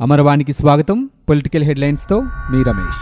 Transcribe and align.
అమరవాణికి 0.00 0.52
స్వాగతం. 0.52 1.10
పొలిటికల్ 1.28 1.62
హెడ్లైన్స్తో 1.62 2.20
మీ 2.20 2.62
రమేష్. 2.62 3.00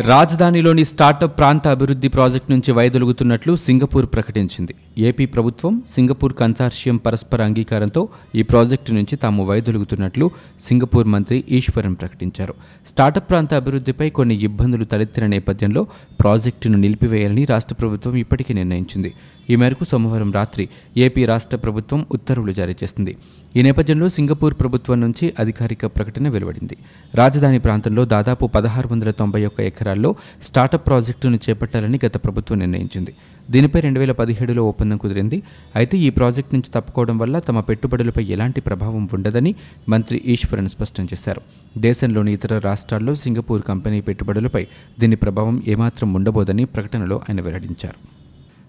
రాజధానిలోని 0.00 0.84
స్టార్టప్ 0.84 1.38
ప్రాంత 1.38 1.68
అభివృద్ధి 1.68 2.08
ప్రాజెక్టు 2.08 2.52
నుంచి 2.52 2.72
వైదొలుగుతున్నట్లు 2.72 3.56
సింగపూర్ 3.56 4.06
ప్రకటించింది. 4.06 4.74
ఏపీ 4.98 5.26
ప్రభుత్వం 5.26 5.82
సింగపూర్ 5.94 6.32
కన్సార్షియం 6.32 6.96
పరస్పర 6.96 7.44
అంగీకారంతో 7.44 8.08
ఈ 8.34 8.42
ప్రాజెక్టు 8.42 8.92
నుంచి 8.92 9.16
తాము 9.16 9.44
వైదొలుగుతున్నట్లు 9.44 10.30
సింగపూర్ 10.68 11.06
మంత్రి 11.06 11.44
ఈశ్వరన్ 11.48 11.96
ప్రకటించారు. 11.96 12.54
స్టార్టప్ 12.88 13.30
ప్రాంత 13.30 13.54
అభివృద్ధిపై 13.54 14.10
కొన్ని 14.10 14.34
ఇబ్బందులు 14.44 14.84
తలెత్తిన 14.84 15.26
నేపథ్యంలో 15.26 15.86
ప్రాజెక్టును 16.20 16.78
నిలిపివేయాలని 16.78 17.44
రాష్ట్ర 17.44 17.74
ప్రభుత్వం 17.74 18.14
ఇప్పటికే 18.14 18.54
నిర్ణయించింది. 18.54 19.14
ఈ 19.50 19.56
మేరకు 19.56 19.84
సోమవారం 19.84 20.32
రాత్రి 20.32 20.68
ఏపీ 20.96 21.24
రాష్ట్ర 21.24 21.56
ప్రభుత్వం 21.56 22.06
ఉత్తర్వులు 22.12 22.52
జారీ 22.52 22.74
చేసింది. 22.82 23.16
ఈ 23.56 23.62
నేపథ్యంలో 23.62 24.08
సింగపూర్ 24.08 24.54
ప్రభుత్వం 24.54 25.00
నుంచి 25.00 25.34
అధికారిక 25.38 25.86
ప్రకటన 25.86 26.28
వెలువడింది. 26.28 26.76
రాజధాని 27.14 27.58
ప్రాంతంలో 27.58 28.04
దాదాపు 28.04 28.46
పదహారు 28.46 28.88
వందల 28.88 29.10
తొంభై 29.10 29.44
ఒక్క 29.44 29.60
ఎకరాల్లో 29.60 30.14
స్టార్టప్ 30.42 30.86
ప్రాజెక్టును 30.86 31.36
చేపట్టాలని 31.36 32.00
గత 32.06 32.16
ప్రభుత్వం 32.16 32.58
నిర్ణయించింది. 32.58 33.14
దీనిపై 33.50 33.80
రెండు 33.80 34.00
వేల 34.00 34.12
పదిహేడులో 34.12 34.68
ఒప్పందం 34.68 34.96
కుదిరింది. 34.96 35.42
అయితే 35.76 35.98
ఈ 35.98 36.10
ప్రాజెక్టు 36.10 36.54
నుంచి 36.54 36.72
తప్పుకోవడం 36.74 37.18
వల్ల 37.18 37.38
తమ 37.38 37.60
పెట్టుబడులపై 37.60 38.24
ఎలాంటి 38.24 38.60
ప్రభావం 38.60 39.08
ఉండదని 39.14 39.54
మంత్రి 39.88 40.22
ఈశ్వరన్ 40.26 40.68
స్పష్టం 40.68 41.04
చేశారు. 41.04 41.40
దేశంలోని 41.78 42.32
ఇతర 42.32 42.58
రాష్ట్రాల్లో 42.58 43.14
సింగపూర్ 43.14 43.62
కంపెనీ 43.62 44.00
పెట్టుబడులపై 44.00 44.66
దీని 45.00 45.16
ప్రభావం 45.16 45.62
ఏమాత్రం 45.68 46.14
ఉండబోదని 46.14 46.64
ప్రకటనలో 46.64 47.16
ఆయన 47.16 47.40
వెల్లడించారు. 47.40 48.15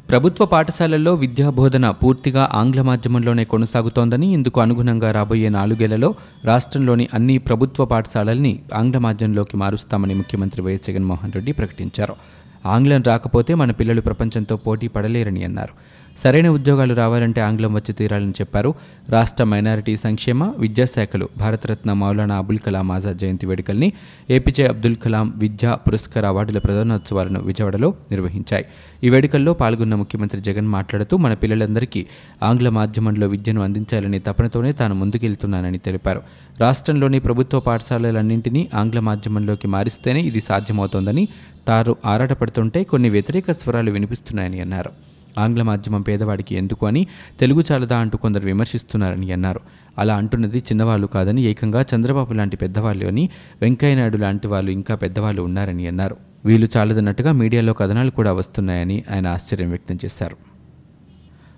ప్రభుత్వ 0.09 0.45
పాఠశాలల్లో 0.45 1.15
విద్యా 1.15 1.49
బోధన 1.49 1.89
పూర్తిగా 1.89 2.49
ఆంగ్ల 2.53 2.81
మాధ్యమంలోనే 2.81 3.43
కొనసాగుతోందని 3.43 4.33
ఇందుకు 4.33 4.61
అనుగుణంగా 4.61 5.11
రాబోయే 5.11 5.49
నాలుగేళ్ళలో 5.49 6.15
రాష్ట్రంలోని 6.45 7.07
అన్ని 7.13 7.37
ప్రభుత్వ 7.37 7.85
పాఠశాలల్ని 7.85 8.59
ఆంగ్ల 8.73 8.97
మాధ్యమంలోకి 8.97 9.57
మారుస్తామని 9.57 10.13
ముఖ్యమంత్రి 10.13 10.61
వైఎస్ 10.61 10.87
జగన్మోహన్ 10.87 11.31
రెడ్డి 11.31 11.51
ప్రకటించారు. 11.51 12.15
ఆంగ్లం 12.65 13.03
రాకపోతే 13.07 13.53
మన 13.53 13.71
పిల్లలు 13.71 14.01
ప్రపంచంతో 14.01 14.57
పోటీ 14.57 14.87
పడలేరని 14.87 15.43
అన్నారు. 15.43 15.73
సరైన 16.23 16.49
ఉద్యోగాలు 16.49 16.93
రావాలంటే 16.93 17.41
ఆంగ్లం 17.41 17.73
వచ్చి 17.73 17.93
తీరాలని 17.93 18.31
చెప్పారు. 18.31 18.73
రాష్ట్ర 19.09 19.43
మైనారిటీ 19.43 19.95
సంక్షేమ 19.95 20.53
విద్యాశాఖలు 20.57 21.29
భారతరత్న 21.37 21.93
మౌలానా 21.93 22.37
అబుల్ 22.37 22.59
కలాం 22.59 22.91
ఆజాద్ 22.91 23.17
జయంతి 23.17 23.45
వేడుకల్ని 23.45 23.93
ఏపీజే 24.29 24.67
అబ్దుల్ 24.67 24.95
కలాం 24.95 25.33
విద్యా 25.37 25.75
పురస్కార 25.75 26.25
అవార్డుల 26.25 26.59
ప్రధానోత్సవాలను 26.59 27.39
విజయవాడలో 27.39 27.93
నిర్వహించాయి. 28.11 28.65
ఈ 29.03 29.09
వేడుకల్లో 29.09 29.53
పాల్గొన్న 29.53 29.95
ముఖ్యమంత్రి 29.95 30.41
జగన్ 30.41 30.67
మాట్లాడుతూ 30.67 31.17
మన 31.17 31.33
పిల్లలందరికీ 31.33 32.05
ఆంగ్ల 32.43 32.69
మాధ్యమంలో 32.69 33.27
విద్యను 33.27 33.61
అందించాలనే 33.61 34.19
తపనతోనే 34.19 34.71
తాను 34.71 34.95
ముందుకెళ్తున్నానని 34.95 35.77
తెలిపారు. 35.77 36.21
రాష్ట్రంలోని 36.59 37.19
ప్రభుత్వ 37.19 37.59
పాఠశాలలన్నింటినీ 37.59 38.67
ఆంగ్ల 38.73 38.99
మాధ్యమంలోకి 38.99 39.67
మారిస్తేనే 39.67 40.19
ఇది 40.19 40.41
సాధ్యమవుతోందని 40.41 41.27
తాను 41.67 41.95
ఆరాటపడుతుంటే 42.05 42.83
కొన్ని 42.83 43.09
వ్యతిరేక 43.09 43.51
స్వరాలు 43.51 43.91
వినిపిస్తున్నాయని 43.91 44.61
అన్నారు. 44.61 45.16
ఆంగ్ల 45.37 45.61
మాధ్యమం 45.61 46.01
పేదవాడికి 46.01 46.55
ఎందుకు 46.55 46.85
అని 46.85 47.07
తెలుగు 47.39 47.63
చాలదా 47.71 47.97
అంటూ 47.97 48.17
కొందరు 48.17 48.45
విమర్శిస్తున్నారని 48.45 49.31
అన్నారు. 49.31 49.61
అలా 49.97 50.15
అంటున్నది 50.15 50.57
చిన్నవాళ్ళు 50.57 51.07
కాదని 51.07 51.41
ఏకంగా 51.41 51.85
చంద్రబాబు 51.95 52.33
లాంటి 52.33 52.57
పెద్దవాళ్ళు 52.57 53.05
అని 53.05 53.29
వెంకయ్యనాయుడు 53.61 54.17
లాంటి 54.17 54.47
వాళ్ళు 54.47 54.71
ఇంకా 54.71 54.95
పెద్దవాళ్ళు 54.95 55.41
ఉన్నారని 55.41 55.87
అన్నారు. 55.87 56.17
వీళ్ళు 56.45 56.67
చాలదన్నట్టుగా 56.77 57.31
మీడియాలో 57.31 57.73
కథనాలు 57.73 58.11
కూడా 58.11 58.33
వస్తున్నాయని 58.33 59.03
ఆయన 59.11 59.27
ఆశ్చర్యం 59.27 59.69
వ్యక్తం 59.69 59.97
చేశారు. 60.05 60.56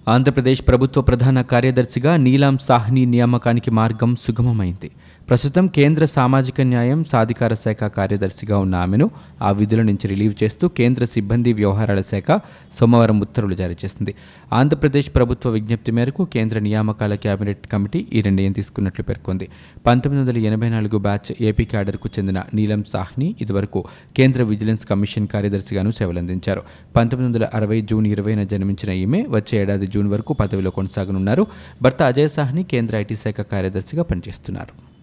ఆంధ్రప్రదేశ్ 0.09 0.61
ప్రభుత్వ 0.67 1.01
ప్రధాన 1.01 1.41
కార్యదర్శిగా 1.41 2.11
నీలాం 2.17 2.57
సాహ్ని 2.57 3.01
నియామకానికి 3.05 3.71
మార్గం 3.71 4.11
సుగమమైంది. 4.15 4.89
ప్రస్తుతం 5.29 5.67
కేంద్ర 5.67 6.03
సామాజిక 6.05 6.61
న్యాయం 6.61 7.03
సాధికార 7.03 7.53
శాఖ 7.53 7.83
కార్యదర్శిగా 7.83 8.57
ఉన్న 8.57 8.75
ఆమెను 8.75 9.07
ఆ 9.41 9.49
విధుల 9.51 9.81
నుంచి 9.81 10.07
రిలీవ్ 10.07 10.33
చేస్తూ 10.43 10.67
కేంద్ర 10.67 11.05
సిబ్బంది 11.05 11.53
వ్యవహారాల 11.53 12.01
శాఖ 12.01 12.39
సోమవారం 12.79 13.19
ఉత్తర్వులు 13.19 13.55
జారీ 13.55 13.75
చేసింది. 13.85 14.15
ఆంధ్రప్రదేశ్ 14.53 15.09
ప్రభుత్వ 15.15 15.49
విజ్ఞప్తి 15.49 15.91
మేరకు 15.91 16.25
కేంద్ర 16.25 16.59
నియామకాల 16.59 17.15
కేబినెట్ 17.15 17.67
కమిటీ 17.67 18.07
ఈ 18.13 18.21
నిర్ణయం 18.21 18.51
తీసుకున్నట్లు 18.51 19.03
పేర్కొంది. 19.03 19.47
పంతొమ్మిది 19.85 20.21
వందల 20.23 20.41
ఎనభై 20.53 20.69
నాలుగు 20.69 20.97
బ్యాచ్ 20.97 21.29
ఏపీ 21.41 21.65
క్యాడర్కు 21.65 22.09
చెందిన 22.19 22.41
నీలం 22.53 22.83
సాహ్ని 22.93 23.35
ఇదివరకు 23.41 23.83
కేంద్ర 24.17 24.43
విజిలెన్స్ 24.53 24.85
కమిషన్ 24.85 25.27
కార్యదర్శిగాను 25.27 25.91
సేవలందించారు. 25.91 26.63
పంతొమ్మిది 26.95 27.29
వందల 27.29 27.49
అరవై 27.53 27.81
జూన్ 27.81 28.07
ఇరవైన 28.07 28.43
జన్మించిన 28.43 28.91
ఈమె 29.03 29.21
వచ్చే 29.29 29.61
ఏడాది 29.61 29.87
జూన్ 29.99 30.11
వరకు 30.15 30.33
పదవిలో 30.33 30.71
కొనసాగనున్నారు. 30.71 31.47
భర్త 31.81 32.01
అజయ్ 32.03 32.29
సాహ్ని 32.29 32.63
కేంద్ర 32.63 32.95
ఐటీ 32.95 33.15
శాఖ 33.15 33.41
కార్యదర్శిగా 33.53 34.03
పనిచేస్తున్నారు. 34.03 34.98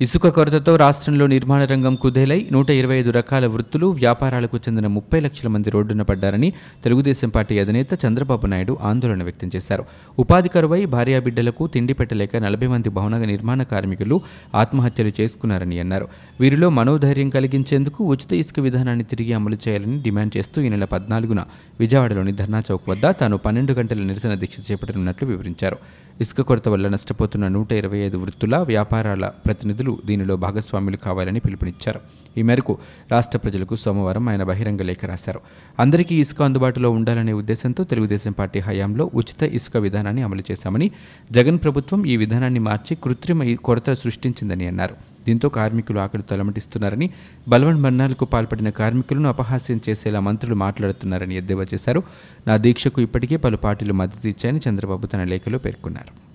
ఇసుక 0.00 0.28
కొరతతో 0.28 0.72
రాష్ట్రంలో 0.76 1.26
నిర్మాణ 1.26 1.62
రంగం 1.64 1.94
కుదేలై 2.02 2.36
నూట 2.52 2.68
ఇరవై 2.70 2.96
ఐదు 2.96 3.10
రకాల 3.10 3.44
వృత్తులు 3.46 3.86
వ్యాపారాలకు 3.86 4.56
చెందిన 4.56 4.86
ముప్పై 4.86 5.18
లక్షల 5.20 5.48
మంది 5.48 5.70
రోడ్డున 5.70 6.02
పడ్డారని 6.02 6.48
తెలుగుదేశం 6.84 7.30
పార్టీ 7.36 7.54
అధినేత 7.58 7.88
చంద్రబాబు 8.04 8.46
నాయుడు 8.46 8.74
ఆందోళన 8.90 9.22
వ్యక్తం 9.22 9.50
చేశారు. 9.56 9.84
ఉపాధి 10.18 10.48
కరువై 10.48 10.80
భార్యాబిడ్డలకు 10.94 11.66
తిండి 11.66 11.92
పెట్టలేక 11.92 12.36
నలభై 12.46 12.66
మంది 12.66 12.88
భవన 12.88 13.18
నిర్మాణ 13.32 13.62
కార్మికులు 13.62 14.18
ఆత్మహత్యలు 14.54 15.12
చేసుకున్నారని 15.20 15.78
అన్నారు. 15.80 16.08
వీరిలో 16.40 16.68
మనోధైర్యం 16.78 17.30
కలిగించేందుకు 17.38 18.00
ఉచిత 18.14 18.32
ఇసుక 18.42 18.60
విధానాన్ని 18.60 19.04
తిరిగి 19.04 19.32
అమలు 19.32 19.58
చేయాలని 19.66 19.98
డిమాండ్ 20.06 20.34
చేస్తూ 20.36 20.60
ఈ 20.62 20.68
నెల 20.68 20.84
పద్నాలుగున 20.94 21.42
విజయవాడలోని 21.80 22.32
ధర్నా 22.32 22.62
చౌక్ 22.70 22.88
వద్ద 22.90 23.06
తాను 23.22 23.38
పన్నెండు 23.46 23.72
గంటల 23.72 24.06
నిరసన 24.12 24.34
దీక్ష 24.34 24.70
చేపట్టనున్నట్లు 24.70 25.28
వివరించారు. 25.28 25.78
ఇసుక 26.20 26.40
కొరత 26.40 26.68
వల్ల 26.68 26.86
నష్టపోతున్న 26.88 27.48
నూట 27.48 27.72
ఇరవై 27.72 27.98
ఐదు 27.98 28.16
వృత్తుల 28.18 28.56
వ్యాపారాల 28.70 29.24
ప్రతినిధులు 29.46 29.87
దీనిలో 30.06 30.36
భాగస్వాములు 30.36 30.96
కావాలని 30.96 31.40
పిలుపునిచ్చారు. 31.40 32.00
ఈ 32.38 32.42
మేరకు 32.42 32.78
రాష్ట్ర 33.10 33.38
ప్రజలకు 33.38 33.76
సోమవారం 33.76 34.28
ఆయన 34.28 34.42
బహిరంగ 34.42 34.82
లేఖ 34.82 35.04
రాశారు. 35.04 35.40
అందరికీ 35.78 36.14
ఇసుక 36.20 36.42
అందుబాటులో 36.42 36.90
ఉండాలనే 36.90 37.32
ఉద్దేశంతో 37.32 37.84
తెలుగుదేశం 37.84 38.32
పార్టీ 38.32 38.58
హయాంలో 38.58 39.10
ఉచిత 39.14 39.42
ఇసుక 39.42 39.76
విధానాన్ని 39.76 40.22
అమలు 40.22 40.42
చేశామని 40.50 40.90
జగన్ 41.32 41.58
ప్రభుత్వం 41.58 42.06
ఈ 42.06 42.16
విధానాన్ని 42.16 42.60
మార్చి 42.60 42.96
కృత్రిమ 42.96 43.54
కొరత 43.54 43.92
సృష్టించిందని 43.92 44.66
అన్నారు. 44.66 44.96
దీంతో 45.26 45.48
కార్మికులు 45.48 45.98
ఆకలి 45.98 46.22
తలమటిస్తున్నారని 46.22 47.10
బలవన్ 47.48 47.82
మరణాలకు 47.82 48.24
పాల్పడిన 48.24 48.70
కార్మికులను 48.70 49.28
అపహాస్యం 49.28 49.80
చేసేలా 49.88 50.20
మంత్రులు 50.20 50.54
మాట్లాడుతున్నారని 50.54 51.36
ఎద్దేవా 51.36 51.66
చేశారు. 51.74 52.02
నా 52.46 52.56
దీక్షకు 52.56 53.00
ఇప్పటికే 53.00 53.36
పలు 53.36 53.56
పార్టీలు 53.56 53.92
మద్దతు 53.92 54.28
ఇచ్చాయని 54.28 54.60
చంద్రబాబు 54.68 55.06
తన 55.06 55.24
లేఖలో 55.24 55.58
పేర్కొన్నారు. 55.58 56.27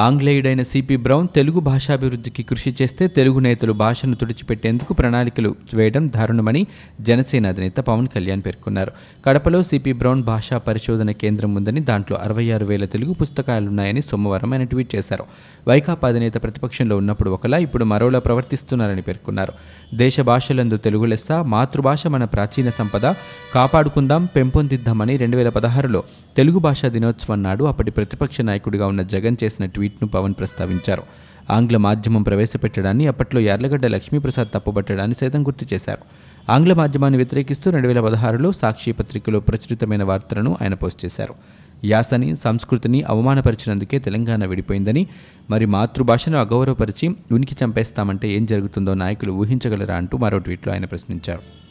ఆంగ్లేయుడైన 0.00 0.62
సిపి 0.62 0.96
బ్రౌన్ 0.96 1.28
తెలుగు 1.34 1.60
భాషాభివృద్ధికి 1.60 2.42
కృషి 2.42 2.76
చేస్తే 2.82 3.06
తెలుగు 3.08 3.38
నేతలు 3.38 3.72
భాషను 3.72 4.14
తుడిచిపెట్టేందుకు 4.14 4.92
ప్రణాళికలు 4.94 5.56
వేయడం 5.74 6.08
దారుణమని 6.16 6.66
జనసేన 7.00 7.46
అధినేత 7.46 7.76
పవన్ 7.76 8.08
కళ్యాణ్ 8.08 8.42
పేర్కొన్నారు. 8.46 8.92
కడపలో 9.26 9.62
సిపి 9.62 9.92
బ్రౌన్ 9.92 10.22
భాషా 10.22 10.58
పరిశోధన 10.58 11.10
కేంద్రం 11.10 11.54
ఉందని 11.54 11.80
దాంట్లో 11.80 12.16
అరవై 12.16 12.50
ఆరు 12.50 12.64
వేల 12.64 12.84
తెలుగు 12.84 13.12
పుస్తకాలున్నాయని 13.12 14.02
సోమవారం 14.02 14.52
ఆయన 14.52 14.64
ట్వీట్ 14.64 14.94
చేశారు. 14.94 15.24
వైకాపా 15.68 16.08
అధినేత 16.08 16.42
ప్రతిపక్షంలో 16.42 16.96
ఉన్నప్పుడు 16.96 17.30
ఒకలా 17.30 17.58
ఇప్పుడు 17.58 17.84
మరోలా 17.84 18.18
ప్రవర్తిస్తున్నారని 18.18 19.02
పేర్కొన్నారు. 19.02 19.52
దేశ 19.94 20.20
భాషలందు 20.20 20.76
తెలుగు 20.76 21.04
లెస్స 21.04 21.32
మాతృభాష 21.32 22.06
మన 22.06 22.24
ప్రాచీన 22.24 22.70
సంపద 22.70 23.06
కాపాడుకుందాం 23.54 24.24
పెంపొందిద్దామని 24.24 25.16
రెండు 25.16 25.36
వేల 25.36 25.48
పదహారులో 25.48 26.04
తెలుగు 26.36 26.58
భాషా 26.58 26.88
దినోత్సవం 26.88 27.42
నాడు 27.42 27.64
అప్పటి 27.64 27.90
ప్రతిపక్ష 27.90 28.40
నాయకుడిగా 28.40 28.86
ఉన్న 28.86 29.02
జగన్ 29.02 29.36
చేసిన 29.44 29.66
ట్వీట్ 29.66 29.89
ట్వీట్ను 29.90 30.08
పవన్ 30.08 30.34
ప్రస్తావించారు. 30.38 31.02
ఆంగ్ల 31.50 31.76
మాధ్యమం 31.76 32.22
ప్రవేశపెట్టడాన్ని 32.22 33.06
అప్పట్లో 33.06 33.40
యార్లగడ్డ 33.40 33.86
లక్ష్మీప్రసాద్ 33.86 34.48
తప్పుబట్టడాన్ని 34.54 35.16
సైతం 35.20 35.46
గుర్తు 35.46 35.74
చేశారు. 35.74 35.98
ఆంగ్ల 36.52 36.72
మాధ్యమాన్ని 36.72 37.16
వ్యతిరేకిస్తూ 37.16 37.70
రెండు 37.70 37.88
వేల 37.88 38.00
పదహారులో 38.00 38.52
సాక్షి 38.52 38.92
పత్రికలో 38.92 39.40
ప్రచురితమైన 39.40 40.02
వార్తలను 40.02 40.56
ఆయన 40.62 40.74
పోస్ట్ 40.74 41.04
చేశారు. 41.04 41.34
యాసని 41.84 42.36
సంస్కృతిని 42.36 43.02
అవమానపరిచినందుకే 43.02 43.98
తెలంగాణ 43.98 44.44
విడిపోయిందని 44.44 45.06
మరి 45.50 45.66
మాతృభాషను 45.66 46.38
అగౌరవపరిచి 46.38 47.16
ఉనికి 47.32 47.56
చంపేస్తామంటే 47.64 48.28
ఏం 48.28 48.46
జరుగుతుందో 48.46 48.94
నాయకులు 48.94 49.32
ఊహించగలరా 49.32 49.96
అంటూ 49.96 50.18
మరో 50.18 50.38
ట్వీట్లో 50.38 50.72
ఆయన 50.72 50.84
ప్రశ్నించారు. 50.84 51.69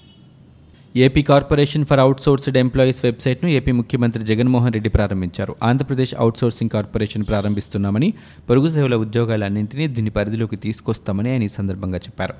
AP 0.96 1.22
corporation 1.22 1.86
for 1.86 2.00
outsourced 2.00 2.58
employees 2.58 3.06
వెబ్సైట్ను 3.06 3.50
ఏపీ 3.50 3.72
ముఖ్యమంత్రి 3.72 4.24
జగన్మోహన్ 4.24 4.74
రెడ్డి 4.74 4.90
ప్రారంభించారు. 4.90 5.56
ఆంధ్రప్రదేశ్ 5.64 6.14
అవుట్సోర్సింగ్ 6.18 6.70
కార్పొరేషన్ 6.70 7.26
ప్రారంభిస్తున్నామని 7.28 8.14
పొరుగు 8.50 8.68
సేవల 8.68 8.96
ఉద్యోగాలన్నింటినీ 8.96 9.88
దీని 9.88 10.10
పరిధిలోకి 10.10 10.56
తీసుకొస్తామని 10.56 11.30
ఆయన 11.30 11.44
ఈ 11.44 11.48
సందర్భంగా 11.48 11.98
చెప్పారు. 11.98 12.36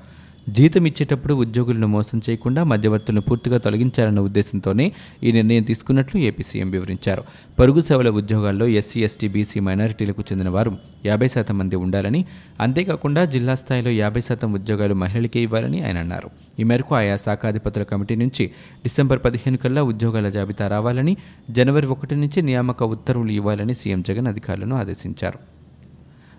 జీతం 0.48 0.86
ఇచ్చేటప్పుడు 0.86 1.34
ఉద్యోగులను 1.34 1.86
మోసం 1.86 2.22
చేయకుండా 2.30 2.64
మధ్యవర్తులను 2.64 3.20
పూర్తిగా 3.20 3.58
తొలగించాలన్న 3.58 4.20
ఉద్దేశంతోనే 4.20 4.92
ఈ 5.24 5.32
నిర్ణయం 5.32 5.62
తీసుకున్నట్లు 5.62 6.20
ఏపీ 6.20 6.42
సీఎం 6.42 6.70
వివరించారు. 6.70 7.22
పరుగు 7.58 7.80
సేవల 7.80 8.10
ఉద్యోగాల్లో 8.10 8.66
ఎస్సీ 8.66 9.00
ఎస్టీ 9.02 9.28
బీసీ 9.28 9.60
మైనారిటీలకు 9.60 10.22
చెందిన 10.32 10.48
వారు 10.48 10.78
యాభై 11.06 11.28
శాతం 11.28 11.58
మంది 11.58 11.76
ఉండాలని 11.76 12.24
అంతేకాకుండా 12.60 13.24
జిల్లా 13.24 13.54
స్థాయిలో 13.54 13.90
యాభై 13.90 14.20
శాతం 14.20 14.52
ఉద్యోగాలు 14.52 14.94
మహిళలకే 14.94 15.42
ఇవ్వాలని 15.42 15.84
ఆయన 15.84 15.98
అన్నారు. 15.98 16.30
ఈ 16.60 16.64
మేరకు 16.64 16.94
ఆయా 16.94 17.16
శాఖాధిపతుల 17.16 17.82
కమిటీ 17.82 18.14
నుంచి 18.16 18.46
డిసెంబర్ 18.82 19.18
పదిహేను 19.24 19.56
కల్లా 19.56 19.82
ఉద్యోగాల 19.82 20.28
జాబితా 20.28 20.68
రావాలని 20.68 21.16
జనవరి 21.50 21.86
ఒకటి 21.86 22.14
నుంచి 22.14 22.42
నియామక 22.42 22.82
ఉత్తర్వులు 22.82 23.30
ఇవ్వాలని 23.30 23.74
సీఎం 23.74 24.02
జగన్ 24.02 24.26
అధికారులను 24.26 24.76
ఆదేశించారు. 24.76 25.59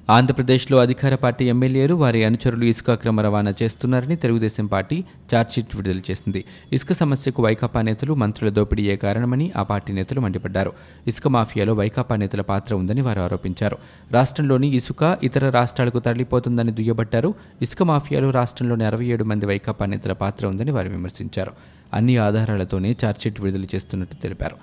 ఆంధ్రప్రదేశ్లో 0.10 0.78
అధికార 0.78 1.16
పార్టీ 1.16 1.46
ఎమ్మెల్యేలు 1.46 1.94
వారి 1.94 2.24
అనుచరులు 2.24 2.66
ఇసుక 2.66 2.92
అక్రమ 2.92 3.22
రవాణా 3.22 3.54
చేస్తున్నారని 3.64 4.16
తెలుగుదేశం 4.16 4.66
పార్టీ 4.66 5.04
ఛార్జ్షీట్ 5.36 5.76
విడుదల 5.76 6.00
చేసింది. 6.12 6.46
ఇసుక 6.74 6.94
సమస్యకు 6.94 7.44
వైకాపా 7.44 7.82
నేతలు 7.82 8.14
మంత్రుల 8.14 8.50
దోపిడీయే 8.50 8.96
కారణమని 8.96 9.52
ఆ 9.58 9.64
పార్టీ 9.64 9.94
నేతలు 9.94 10.22
మండిపడ్డారు. 10.22 10.74
ఇసుక 11.08 11.28
మాఫియాలో 11.28 11.74
వైకాపా 11.74 12.16
నేతల 12.16 12.42
పాత్ర 12.42 12.76
ఉందని 12.76 13.02
వారు 13.02 13.20
ఆరోపించారు. 13.20 13.78
రాష్ట్రంలోని 14.12 14.68
ఇసుక 14.68 15.18
ఇతర 15.24 15.50
రాష్ట్రాలకు 15.50 16.00
తరలిపోతుందని 16.00 16.72
దుయ్యబట్టారు. 16.72 17.34
ఇసుక 17.62 17.84
మాఫియాలో 17.84 18.30
రాష్ట్రంలోని 18.30 18.84
అరవై 18.84 19.06
ఏడు 19.06 19.24
మంది 19.24 19.46
వైకాపా 19.46 19.86
నేతల 19.86 20.14
పాత్ర 20.14 20.48
ఉందని 20.48 20.72
వారు 20.72 20.90
విమర్శించారు. 20.90 21.52
అన్ని 21.94 22.18
ఆధారాలతోనే 22.18 22.96
ఛార్జ్షీట్ 23.06 23.42
విడుదల 23.42 23.64
చేస్తున్నట్టు 23.64 24.16
తెలిపారు. 24.16 24.56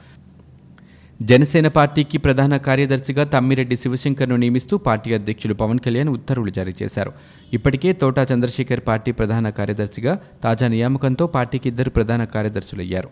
జనసేన 1.21 1.69
పార్టీకి 1.69 2.19
ప్రధాన 2.19 2.57
కార్యదర్శిగా 2.57 3.25
తమ్మిరెడ్డి 3.25 3.77
శివశంకర్ను 3.77 4.37
నియమిస్తూ 4.37 4.79
పార్టీ 4.79 5.15
అధ్యక్షులు 5.15 5.55
పవన్ 5.55 5.79
కళ్యాణ్ 5.79 6.09
ఉత్తర్వులు 6.09 6.51
జారీ 6.51 6.75
చేశారు. 6.83 7.13
ఇప్పటికే 7.53 7.93
తోటా 7.93 8.27
చంద్రశేఖర్ 8.35 8.83
పార్టీ 8.89 9.13
ప్రధాన 9.13 9.51
కార్యదర్శిగా 9.51 10.19
తాజా 10.45 10.69
నియామకంతో 10.69 11.27
పార్టీకి 11.27 11.69
ఇద్దరు 11.69 11.91
ప్రధాన 11.91 12.25
కార్యదర్శులయ్యారు. 12.25 13.09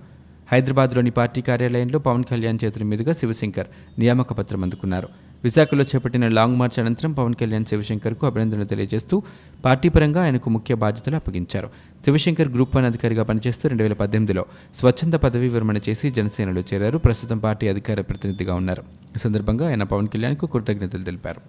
హైదరాబాద్లోని 0.52 1.10
పార్టీ 1.10 1.40
కార్యాలయంలో 1.40 1.98
పవన్ 1.98 2.24
కళ్యాణ్ 2.24 2.58
చేతుల 2.64 2.82
మీదుగా 2.82 3.12
శివశంకర్ 3.12 3.66
నియామక 3.98 4.32
పత్రం 4.32 4.62
అందుకున్నారు. 4.62 5.08
విశాఖలో 5.46 5.84
చేపట్టిన 5.84 6.28
లాంగ్ 6.28 6.56
మార్చ్ 6.56 6.78
అనంతరం 6.80 7.12
పవన్ 7.12 7.34
కళ్యాణ్ 7.34 7.64
శివశంకర్కు 7.64 8.26
అభినందనలు 8.26 8.64
తెలియజేస్తూ 8.64 9.22
పార్టీ 9.64 9.88
పరంగా 9.88 10.22
ఆయనకు 10.22 10.50
ముఖ్య 10.50 10.74
బాధ్యతలు 10.74 11.16
అప్పగించారు. 11.16 11.68
శివశంకర్ 12.04 12.48
గ్రూప్ 12.48 12.76
వన్ 12.76 12.86
అధికారిగా 12.86 13.22
పనిచేస్తూ 13.22 13.68
రెండు 13.68 13.82
వేల 13.82 13.92
పద్దెనిమిదిలో 13.92 14.44
స్వచ్ఛంద 14.74 15.14
పదవీ 15.14 15.48
విరమణ 15.48 15.76
చేసి 15.88 16.10
జనసేనలో 16.10 16.62
చేరారు. 16.74 16.98
ప్రస్తుతం 16.98 17.38
పార్టీ 17.38 17.68
అధికార 17.68 18.00
ప్రతినిధిగా 18.00 18.54
ఉన్నారు. 18.54 18.82
ఈ 19.16 19.18
సందర్భంగా 19.18 19.68
ఆయన 19.68 19.82
పవన్ 19.82 20.08
కళ్యాణ్కు 20.08 20.46
కృతజ్ఞతలు 20.46 21.02
తెలిపారు. 21.02 21.40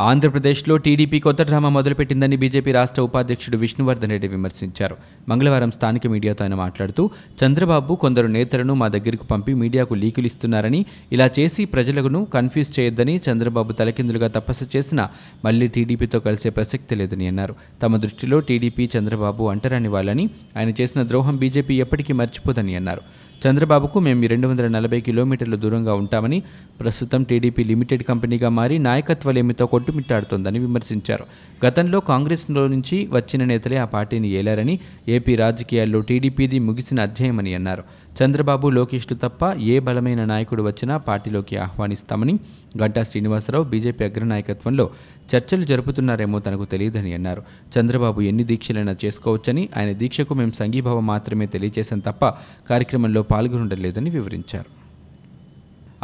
ఆంధ్రప్రదేశ్లో 0.00 0.76
టీడీపీ 0.76 1.20
కొత్త 1.20 1.42
డ్రామా 1.42 1.68
మొదలుపెట్టిందని 1.68 2.36
బీజేపీ 2.36 2.72
రాష్ట్ర 2.72 3.02
ఉపాధ్యక్షుడు 3.02 3.56
విష్ణువర్ధన్ 3.56 4.10
రెడ్డి 4.10 4.28
విమర్శించారు. 4.28 4.96
మంగళవారం 5.28 5.70
స్థానిక 5.70 6.06
మీడియాతో 6.06 6.44
ఆయన 6.44 6.54
మాట్లాడుతూ 6.54 7.10
చంద్రబాబు 7.44 7.94
కొందరు 7.94 8.26
నేతలను 8.26 8.74
మా 8.74 8.88
దగ్గరకు 8.88 9.24
పంపి 9.24 9.54
మీడియాకు 9.54 9.94
లీకులు 9.94 10.26
ఇస్తున్నారని 10.26 10.84
ఇలా 11.12 11.30
చేసి 11.38 11.64
ప్రజలను 11.64 12.24
కన్ఫ్యూజ్ 12.24 12.80
చేయొద్దని 12.80 13.20
చంద్రబాబు 13.30 13.72
తలకిందులుగా 13.72 14.28
తపస్సు 14.28 14.66
చేసినా 14.76 15.10
మళ్ళీ 15.44 15.68
టీడీపీతో 15.68 16.20
కలిసే 16.20 16.50
ప్రసక్తి 16.50 16.94
లేదని 16.94 17.26
అన్నారు. 17.26 17.54
తమ 17.82 17.96
దృష్టిలో 17.96 18.40
టీడీపీ 18.40 18.90
చంద్రబాబు 18.98 19.44
అంటరాని 19.44 19.88
వాళ్ళని 19.88 20.30
ఆయన 20.56 20.72
చేసిన 20.80 21.02
ద్రోహం 21.02 21.36
బీజేపీ 21.36 21.74
ఎప్పటికీ 21.74 22.12
మర్చిపోదని 22.12 22.74
అన్నారు. 22.74 23.02
చంద్రబాబుకు 23.48 24.00
మేము 24.00 24.26
రెండు 24.26 24.48
వందల 24.48 24.68
నలభై 24.68 25.00
కిలోమీటర్ల 25.00 25.54
దూరంగా 25.54 25.94
ఉంటామని 25.94 26.42
ప్రస్తుతం 26.80 27.22
టీడీపీ 27.22 27.64
లిమిటెడ్ 27.64 28.02
కంపెనీగా 28.02 28.48
మారి 28.48 28.78
నాయకత్వలేమితో 28.78 29.66
కొట్టుమిట్టాడుతోందని 29.66 30.58
విమర్శించారు. 30.58 31.24
గతంలో 31.66 32.00
కాంగ్రెస్లో 32.00 32.66
నుంచి 32.66 33.08
వచ్చిన 33.12 33.44
నేతలే 33.44 33.76
ఆ 33.76 33.84
పార్టీని 33.84 34.30
ఏలారని 34.30 34.78
ఏపీ 35.08 35.36
రాజకీయాల్లో 35.36 36.00
టీడీపీది 36.00 36.58
ముగిసిన 36.58 37.00
అధ్యాయమని 37.00 37.54
అన్నారు. 37.54 37.84
చంద్రబాబు 38.22 38.68
లోకేష్లు 38.68 39.16
తప్ప 39.16 39.44
ఏ 39.54 39.78
బలమైన 39.78 40.24
నాయకుడు 40.24 40.62
వచ్చినా 40.62 40.96
పార్టీలోకి 40.96 41.56
ఆహ్వానిస్తామని 41.56 42.34
గంటా 42.82 43.02
శ్రీనివాసరావు 43.02 43.64
బీజేపీ 43.64 44.04
అగ్రనాయకత్వంలో 44.04 44.90
చర్చలు 45.34 45.64
జరుపుతున్నారేమో 45.64 46.38
తనకు 46.38 46.64
తెలియదని 46.64 47.12
అన్నారు. 47.14 47.42
చంద్రబాబు 47.78 48.20
ఎన్ని 48.20 48.44
దీక్షలైనా 48.44 48.96
చేసుకోవచ్చని 49.04 49.68
ఆయన 49.76 49.92
దీక్షకు 49.92 50.34
మేము 50.34 50.50
సంఘీభావం 50.50 51.06
మాత్రమే 51.06 51.46
తెలియజేశాం 51.46 51.98
తప్ప 51.98 52.24
కార్యక్రమంలో 52.70 53.22
పాల్గొనడం 53.22 53.76
లేదని 53.76 54.10
వివరించారు. 54.10 54.83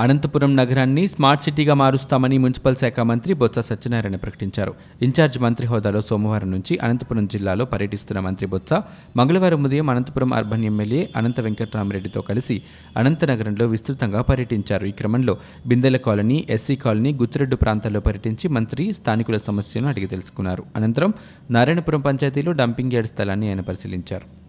అనంతపురం 0.01 0.57
నగరాన్ని 0.57 1.09
స్మార్ట్ 1.09 1.43
సిటీగా 1.45 1.75
మారుస్తామని 1.75 2.39
మున్సిపల్ 2.39 2.77
శాఖ 2.77 3.01
మంత్రి 3.01 3.35
బొత్స 3.35 3.59
సత్యనారాయణ 3.59 4.17
ప్రకటించారు. 4.17 4.75
ఇన్ఛార్జ్ 5.03 5.39
మంత్రి 5.39 5.67
హోదాలో 5.67 6.01
సోమవారం 6.01 6.51
నుంచి 6.51 6.79
అనంతపురం 6.79 7.27
జిల్లాలో 7.27 7.65
పర్యటిస్తున్న 7.65 8.21
మంత్రి 8.21 8.47
బొత్స 8.47 8.73
మంగళవారం 9.17 9.65
ఉదయం 9.65 9.91
అనంతపురం 9.91 10.33
అర్బన్ 10.35 10.65
ఎమ్మెల్యే 10.65 11.11
అనంత 11.17 11.41
వెంకటరామరెడ్డితో 11.41 12.21
కలిసి 12.21 12.63
అనంతనగరంలో 12.97 13.67
విస్తృతంగా 13.67 14.23
పర్యటించారు. 14.23 14.87
ఈ 14.87 14.91
క్రమంలో 14.91 15.37
బిందెల 15.67 15.97
కాలనీ 15.97 16.47
ఎస్సీ 16.51 16.77
కాలనీ 16.77 17.13
గుత్తిరెడ్డు 17.13 17.57
ప్రాంతాల్లో 17.57 18.01
పర్యటించి 18.01 18.49
మంత్రి 18.49 18.93
స్థానికుల 18.93 19.37
సమస్యలను 19.37 19.89
అడిగి 19.89 20.07
తెలుసుకున్నారు. 20.07 20.65
అనంతరం 20.77 21.13
నారాయణపురం 21.51 22.01
పంచాయతీలో 22.01 22.53
డంపింగ్ 22.53 22.93
యార్డ్ 22.93 23.11
స్థలాన్ని 23.11 23.49
ఆయన 23.49 23.61
పరిశీలించారు. 23.61 24.40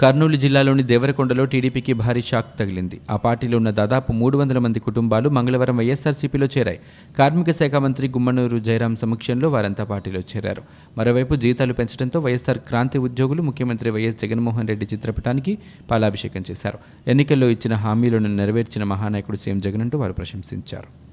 కర్నూలు 0.00 0.36
జిల్లాలోని 0.42 0.82
దేవరకొండలో 0.82 1.44
టీడీపీకి 1.52 1.92
భారీ 1.92 2.20
షాక్ 2.28 2.50
తగిలింది. 2.58 2.96
ఆ 3.10 3.16
పార్టీలో 3.16 3.56
ఉన్న 3.60 3.70
దాదాపు 3.78 4.10
మూడు 4.12 4.36
వందల 4.38 4.58
మంది 4.64 4.80
కుటుంబాలు 4.80 5.28
మంగళవారం 5.28 5.76
వైఎస్ఆర్సీపీలో 5.80 6.48
చేరాయి. 6.54 6.78
కార్మిక 7.18 7.50
శాఖ 7.60 7.74
మంత్రి 7.86 8.08
గుమ్మనూరు 8.08 8.58
జయరాం 8.58 8.94
సమక్షంలో 9.02 9.48
వారంతా 9.48 9.84
పార్టీలో 9.84 10.22
చేరారు. 10.32 10.62
మరోవైపు 10.98 11.34
జీతాలు 11.34 11.76
పెంచడంతో 11.80 12.20
వైఎస్ఆర్ 12.20 12.62
క్రాంతి 12.70 12.98
ఉద్యోగులు 13.08 13.42
ముఖ్యమంత్రి 13.42 13.90
వైఎస్ 13.90 14.22
జగన్మోహన్ 14.22 14.68
రెడ్డి 14.68 14.88
చిత్రపటానికి 14.94 15.58
పాలాభిషేకం 15.90 16.44
చేశారు. 16.50 16.80
ఎన్నికల్లో 17.06 17.48
ఇచ్చిన 17.56 17.74
హామీలను 17.86 18.36
నెరవేర్చిన 18.40 18.84
మహానాయకుడు 18.94 19.36
సీఎం 19.36 19.60
జగన్ 19.68 19.80
అంటూ 19.80 19.98
వారు 19.98 20.12
ప్రశంసించారు. 20.12 21.07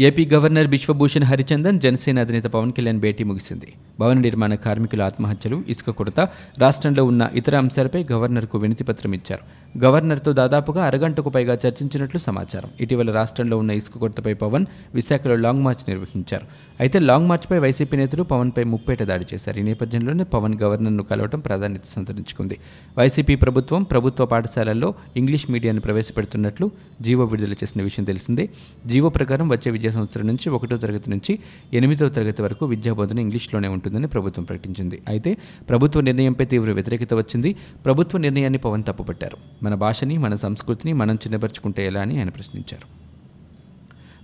ఏపీ 0.00 0.24
గవర్నర్ 0.24 0.66
బిశ్వభూషణ్ 0.66 1.24
హరిచందన్ 1.24 1.80
జనసేన 1.80 2.20
అధినేత 2.20 2.44
పవన్ 2.44 2.72
కళ్యాణ్ 2.72 3.00
భేటీ 3.00 3.24
ముగిసింది. 3.24 3.72
భవన 4.00 4.18
నిర్మాణ 4.18 4.54
కార్మికుల 4.54 5.02
ఆత్మహత్యలు 5.02 5.62
ఇసుక 5.68 5.90
కొరత 5.90 6.20
రాష్ట్రంలో 6.58 7.04
ఉన్న 7.04 7.30
ఇతర 7.34 7.56
అంశాలపై 7.56 8.06
గవర్నర్కు 8.12 8.58
వినతిపత్రం 8.58 9.12
ఇచ్చారు. 9.12 9.42
గవర్నర్తో 9.78 10.32
దాదాపుగా 10.32 10.86
అరగంటకు 10.86 11.30
పైగా 11.30 11.54
చర్చించినట్లు 11.54 12.20
సమాచారం. 12.20 12.70
ఇటీవల 12.80 13.10
రాష్ట్రంలో 13.10 13.58
ఉన్న 13.58 13.70
ఇసుక 13.70 13.98
కొరతపై 13.98 14.34
పవన్ 14.34 14.66
విశాఖలో 14.94 15.36
లాంగ్ 15.36 15.62
మార్చ్ 15.62 15.90
నిర్వహించారు. 15.90 16.46
అయితే 16.80 16.98
లాంగ్ 16.98 17.28
మార్చ్పై 17.28 17.58
వైసీపీ 17.58 17.96
నేతలు 17.96 18.22
పవన్పై 18.22 18.64
ముప్పేట 18.64 19.02
దాడి 19.02 19.24
చేశారు. 19.34 19.58
ఈ 19.58 19.62
నేపథ్యంలోనే 19.62 20.24
పవన్ 20.24 20.54
గవర్నర్ను 20.62 21.02
కలవడం 21.02 21.40
ప్రాధాన్యత 21.40 21.82
సంతరించుకుంది. 21.96 22.58
వైసీపీ 22.98 23.34
ప్రభుత్వం 23.34 23.82
ప్రభుత్వ 23.82 24.26
పాఠశాలల్లో 24.26 24.94
ఇంగ్లీష్ 25.16 25.50
మీడియాను 25.50 25.80
ప్రవేశపెడుతున్నట్లు 25.80 26.70
జీవో 27.00 27.24
విడుదల 27.24 27.52
చేసిన 27.52 27.82
విషయం 27.82 28.04
తెలిసిందే. 28.04 28.48
జీవో 28.86 29.08
ప్రకారం 29.08 29.48
వచ్చే 29.48 29.70
విద్యా 29.70 29.92
సంవత్సరం 29.92 30.26
నుంచి 30.26 30.50
ఒకటో 30.50 30.76
తరగతి 30.76 31.10
నుంచి 31.10 31.38
ఎనిమిదవ 31.72 32.08
తరగతి 32.08 32.42
వరకు 32.42 32.66
విద్యా 32.66 32.92
బోధన 32.92 33.18
ఇంగ్లీష్లోనే 33.18 33.68
ఉంటుందని 33.68 34.06
ప్రభుత్వం 34.06 34.44
ప్రకటించింది. 34.44 35.02
అయితే 35.08 35.36
ప్రభుత్వ 35.68 36.00
నిర్ణయంపై 36.00 36.44
తీవ్ర 36.44 36.72
వ్యతిరేకత 36.72 37.14
వచ్చింది. 37.14 37.56
ప్రభుత్వ 37.84 38.18
నిర్ణయాన్ని 38.18 38.58
పవన్ 38.58 38.84
తప్పుపట్టారు. 38.88 39.36
మన 39.62 39.74
భాషని 39.74 40.18
మన 40.18 40.34
సంస్కృతిని 40.34 40.92
మనం 40.92 41.14
చిన్నపరుచుకుంటే 41.14 41.86
ఎలా 41.86 42.00
అని 42.00 42.18
ఆయన 42.18 42.28
ప్రశ్నించారు. 42.28 43.02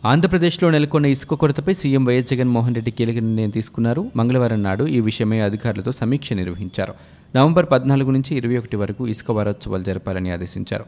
ఆంధ్రప్రదేశ్లో 0.07 0.71
నెలకొన్న 0.71 1.07
ఇసుక 1.07 1.35
కొరతపై 1.35 1.75
సీఎం 1.75 2.05
వైఎస్ 2.05 2.31
జగన్మోహన్ 2.31 2.75
రెడ్డి 2.75 2.91
కీలక 2.91 3.15
నిర్ణయం 3.15 3.51
తీసుకున్నారు. 3.51 4.11
మంగళవారం 4.17 4.63
నాడు 4.63 4.85
ఈ 4.85 5.01
విషయమై 5.01 5.41
అధికారులతో 5.41 5.93
సమీక్ష 5.93 6.33
నిర్వహించారు. 6.33 6.95
నవంబర్ 7.37 7.67
పద్నాలుగు 7.73 8.11
నుంచి 8.11 8.37
ఇరవై 8.37 8.57
ఒకటి 8.57 8.77
వరకు 8.77 9.09
ఇసుక 9.09 9.31
వారోత్సవాలు 9.31 9.83
జరపాలని 9.83 10.31
ఆదేశించారు. 10.31 10.85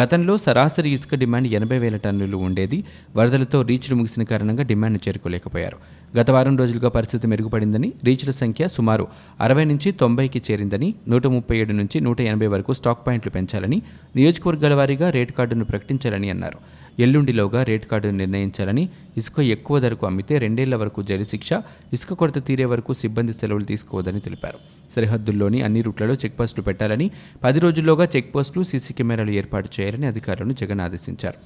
గతంలో 0.00 0.38
సరాసరి 0.38 0.90
ఇసుక 0.90 1.14
డిమాండ్ 1.14 1.48
ఎనభై 1.48 1.78
వేల 1.78 1.96
టన్నులు 1.96 2.36
ఉండేది. 2.36 2.84
వరదలతో 3.16 3.62
రీచ్లు 3.62 3.96
ముగిసిన 3.96 4.22
కారణంగా 4.22 4.62
డిమాండ్ను 4.62 5.08
చేరుకోలేకపోయారు. 5.08 5.76
గత 6.18 6.30
వారం 6.30 6.56
రోజులుగా 6.56 6.88
పరిస్థితి 6.88 7.26
మెరుగుపడిందని 7.26 7.92
రీచ్ల 8.04 8.30
సంఖ్య 8.30 8.68
సుమారు 8.68 9.08
అరవై 9.40 9.64
నుంచి 9.64 9.92
తొంభైకి 9.92 10.42
చేరిందని 10.50 10.94
నూట 11.08 11.26
ముప్పై 11.26 11.58
ఏడు 11.58 11.72
నుంచి 11.72 12.00
నూట 12.00 12.20
ఎనభై 12.20 12.46
వరకు 12.46 12.72
స్టాక్ 12.72 13.06
పాయింట్లు 13.06 13.30
పెంచాలని 13.30 13.82
నియోజకవర్గాల 14.16 14.74
వారీగా 14.74 15.10
రేటు 15.10 15.32
కార్డును 15.32 15.64
ప్రకటించాలని 15.64 16.30
అన్నారు. 16.30 16.58
ఎల్లుండిలోగా 16.98 17.62
రేట్ 17.62 17.86
కార్డును 17.86 18.16
నిర్ణయించాలని 18.16 18.88
ఇసుక 19.16 19.40
ఎక్కువ 19.40 19.80
ధరకు 19.80 20.06
అమ్మితే 20.06 20.38
రెండేళ్ళ 20.38 20.74
వరకు 20.74 21.02
జైలు 21.02 21.24
శిక్ష 21.24 21.52
ఇసుక 21.92 22.12
కొరత 22.12 22.46
తీరే 22.46 22.64
వరకు 22.64 22.94
సిబ్బంది 22.94 23.32
సెలవులు 23.32 23.64
తీసుకోవద్దని 23.64 24.20
తెలిపారు. 24.20 24.58
సరిహద్దుల్లోని 24.96 25.62
అన్ని 25.62 25.81
రూట్లలో 25.82 26.14
చెక్పోస్టులు 26.14 26.64
పెట్టాలని 26.64 27.10
పది 27.44 27.60
రోజుల్లోగా 27.60 28.08
చెక్పోస్టులు 28.16 28.64
సీసీ 28.64 28.94
కెమెరాలు 28.94 29.30
ఏర్పాటు 29.30 29.68
చేయాలని 29.80 30.06
అధికారులను 30.06 30.52
జగన్ 30.52 30.80
ఆదేశించారు. 30.80 31.40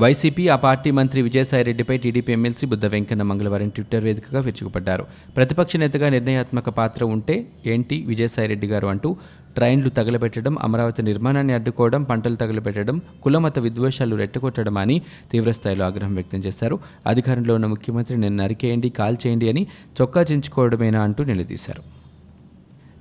వైసీపీ 0.00 0.48
ఆ 0.48 0.56
పార్టీ 0.56 0.90
మంత్రి 0.90 1.22
విజయసాయిరెడ్డిపై 1.22 1.98
టీడీపీ 1.98 2.32
ఎమ్మెల్సీ 2.32 2.66
బుద్ధ 2.66 2.86
వెంకన్న 2.86 3.22
మంగళవారం 3.22 3.68
ట్విట్టర్ 3.68 4.04
వేదికగా 4.04 4.40
విరుచుకుపడ్డారు. 4.40 5.06
ప్రతిపక్ష 5.36 5.76
నేతగా 5.76 6.08
నిర్ణయాత్మక 6.08 6.68
పాత్ర 6.68 7.04
ఉంటే 7.04 7.46
ఏంటి 7.66 8.02
విజయసాయిరెడ్డి 8.02 8.66
గారు 8.66 8.86
అంటూ 8.86 9.16
ట్రైన్లు 9.54 9.88
తగలబెట్టడం 9.88 10.58
అమరావతి 10.58 11.02
నిర్మాణాన్ని 11.02 11.52
అడ్డుకోవడం 11.52 12.02
పంటలు 12.02 12.34
తగలబెట్టడం 12.34 13.00
కులమత 13.22 13.58
విద్వేషాలు 13.58 14.16
రెట్టగొట్టడం 14.16 14.78
అని 14.78 15.02
తీవ్రస్థాయిలో 15.32 15.84
ఆగ్రహం 15.84 16.14
వ్యక్తం 16.14 16.38
చేశారు. 16.38 16.78
అధికారంలో 17.06 17.54
ఉన్న 17.54 17.66
ముఖ్యమంత్రి 17.66 18.18
నేను 18.18 18.36
నరికేయండి 18.36 18.88
కాల్ 18.88 19.16
చేయండి 19.26 19.48
అని 19.48 19.66
చొక్కా 20.00 20.22
చించుకోవడమేనా 20.22 21.02
అంటూ 21.02 21.24
నిలదీశారు. 21.24 22.01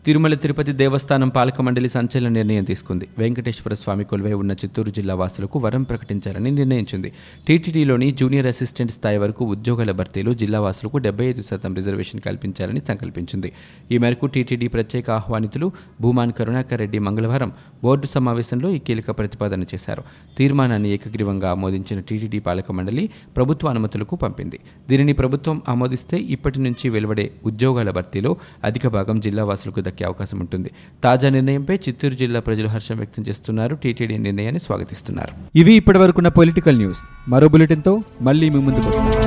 తిరుమల 0.05 0.33
తిరుపతి 0.33 0.73
దేవస్థానం 0.73 1.29
పాలక 1.29 1.61
మండలి 1.61 1.89
సంచలన 1.89 2.27
నిర్ణయం 2.27 2.63
తీసుకుంది. 2.63 3.07
వెంకటేశ్వర 3.17 3.73
స్వామి 3.73 4.03
కొలువై 4.03 4.31
ఉన్న 4.33 4.51
చిత్తూరు 4.51 4.89
జిల్లా 4.89 5.15
వాసులకు 5.15 5.59
వరం 5.59 5.83
ప్రకటించాలని 5.83 6.51
నిర్ణయించింది. 6.51 7.09
టీటీడీలోని 7.47 8.11
జూనియర్ 8.11 8.47
అసిస్టెంట్ 8.47 8.91
స్థాయి 8.91 9.17
వరకు 9.17 9.45
ఉద్యోగాల 9.45 9.91
భర్తీలో 9.91 10.33
జిల్లా 10.33 10.59
వాసులకు 10.59 10.97
డెబ్బై 10.97 11.25
ఐదు 11.25 11.41
శాతం 11.41 11.75
రిజర్వేషన్ 11.75 12.21
కల్పించాలని 12.21 12.81
సంకల్పించింది. 12.87 13.51
ఈ 13.91 13.97
మేరకు 13.97 14.25
టీటీడీ 14.25 14.67
ప్రత్యేక 14.67 15.11
ఆహ్వానితులు 15.11 15.71
భూమాన్ 16.01 16.33
కరుణాకర్ 16.39 16.79
రెడ్డి 16.79 16.99
మంగళవారం 16.99 17.51
బోర్డు 17.83 18.09
సమావేశంలో 18.15 18.69
ఈ 18.69 18.79
కీలక 18.79 19.17
ప్రతిపాదన 19.19 19.61
చేశారు. 19.75 20.03
తీర్మానాన్ని 20.37 20.89
ఏకగ్రీవంగా 20.89 21.51
ఆమోదించిన 21.51 21.99
టీటీడీ 21.99 22.39
పాలక 22.39 22.71
మండలి 22.71 23.05
ప్రభుత్వ 23.35 23.69
అనుమతులకు 23.69 24.15
పంపింది. 24.15 24.59
దీనిని 24.89 25.13
ప్రభుత్వం 25.13 25.61
ఆమోదిస్తే 25.69 26.17
ఇప్పటి 26.17 26.59
నుంచి 26.59 26.89
వెలువడే 26.89 27.31
ఉద్యోగాల 27.45 27.89
భర్తీలో 27.91 28.33
అధిక 28.63 28.87
భాగం 28.87 29.19
జిల్లా 29.19 29.43
వాసులకు 29.43 29.90
దక్కే 29.91 30.05
అవకాశం 30.05 30.39
ఉంటుంది. 30.39 30.71
తాజా 31.03 31.29
నిర్ణయంపై 31.29 31.75
చిత్తూరు 31.87 32.15
జిల్లా 32.23 32.39
ప్రజలు 32.39 32.67
హర్షం 32.67 32.97
వ్యక్తం 32.97 33.23
చేస్తున్నారు. 33.29 33.75
టీటీడీ 33.75 34.17
నిర్ణయాన్ని 34.17 34.59
స్వాగతిస్తున్నారు. 34.59 35.33
ఇవి 35.55 35.73
ఇప్పటివరకున్న 35.73 36.27
పొలిటికల్ 36.27 36.77
న్యూస్. 36.77 37.01
మరో 37.27 37.47
బులెటిన్తో 37.47 38.01
మళ్ళీ 38.21 38.49
మీ 38.49 38.59
ముందుకు 38.59 38.89
వస్తాం. 38.89 39.20